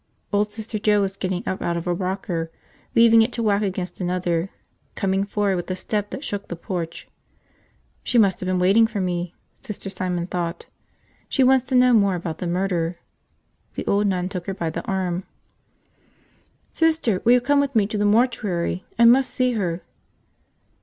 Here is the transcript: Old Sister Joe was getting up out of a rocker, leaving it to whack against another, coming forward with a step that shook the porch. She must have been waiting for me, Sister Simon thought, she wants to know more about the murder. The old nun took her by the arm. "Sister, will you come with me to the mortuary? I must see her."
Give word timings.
Old 0.33 0.51
Sister 0.51 0.79
Joe 0.79 0.99
was 0.99 1.15
getting 1.15 1.43
up 1.47 1.61
out 1.61 1.77
of 1.77 1.85
a 1.85 1.93
rocker, 1.93 2.49
leaving 2.95 3.21
it 3.21 3.31
to 3.33 3.43
whack 3.43 3.61
against 3.61 4.01
another, 4.01 4.49
coming 4.95 5.23
forward 5.23 5.57
with 5.57 5.69
a 5.69 5.75
step 5.75 6.09
that 6.09 6.23
shook 6.23 6.47
the 6.47 6.55
porch. 6.55 7.07
She 8.03 8.17
must 8.17 8.39
have 8.39 8.47
been 8.47 8.57
waiting 8.57 8.87
for 8.87 8.99
me, 8.99 9.35
Sister 9.59 9.91
Simon 9.91 10.25
thought, 10.25 10.65
she 11.29 11.43
wants 11.43 11.65
to 11.65 11.75
know 11.75 11.93
more 11.93 12.15
about 12.15 12.39
the 12.39 12.47
murder. 12.47 12.97
The 13.75 13.85
old 13.85 14.07
nun 14.07 14.27
took 14.27 14.47
her 14.47 14.55
by 14.55 14.71
the 14.71 14.81
arm. 14.87 15.23
"Sister, 16.71 17.21
will 17.23 17.33
you 17.33 17.39
come 17.41 17.59
with 17.59 17.75
me 17.75 17.85
to 17.85 17.97
the 17.99 18.03
mortuary? 18.03 18.83
I 18.97 19.05
must 19.05 19.29
see 19.29 19.51
her." 19.51 19.83